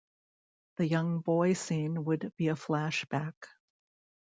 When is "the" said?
0.77-0.87